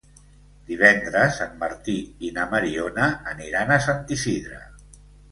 Divendres 0.69 1.35
en 1.43 1.51
Martí 1.63 1.97
i 2.27 2.31
na 2.37 2.45
Mariona 2.53 3.09
aniran 3.33 3.75
a 3.75 3.77
Sant 3.89 4.01
Isidre. 4.17 4.63